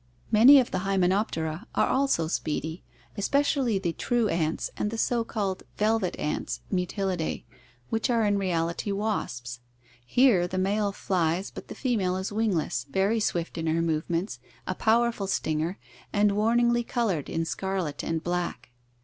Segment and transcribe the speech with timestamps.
[0.31, 2.83] Many of the Hymenoptera are also speedy,
[3.17, 7.43] especially the true ants and the so called velvet ants (Mutillidae)
[7.91, 9.59] which are in reality wasps.
[10.03, 14.73] Here the male flies, but the female is wingless, very swift in her movements, a
[14.73, 15.77] powerful stinger,
[16.11, 18.71] and warningly colored in scarlet and black.